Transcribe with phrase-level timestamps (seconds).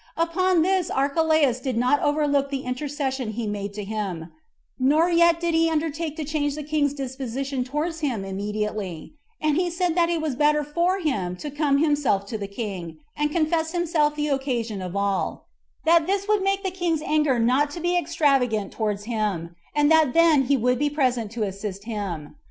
[0.17, 4.31] Upon this Archelaus did not overlook the intercession he made to him,
[4.79, 9.69] nor yet did he undertake to change the king's disposition towards him immediately; and he
[9.69, 13.73] said that it was better for him to come himself to the king, and confess
[13.73, 15.45] himself the occasion of all;
[15.85, 20.15] that this would make the king's anger not to be extravagant towards him, and that
[20.15, 22.37] then he would be present to assist him.